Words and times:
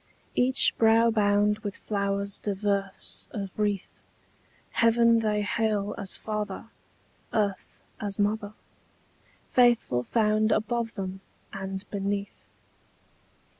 Each 0.33 0.75
brow 0.79 1.11
bound 1.11 1.59
with 1.59 1.77
flowers 1.77 2.39
diverse 2.39 3.27
of 3.29 3.51
wreath, 3.55 3.99
Heaven 4.71 5.19
they 5.19 5.43
hail 5.43 5.93
as 5.95 6.17
father, 6.17 6.69
earth 7.33 7.81
as 7.99 8.17
mother, 8.17 8.53
Faithful 9.51 10.01
found 10.01 10.51
above 10.51 10.95
them 10.95 11.21
and 11.53 11.87
beneath. 11.91 12.47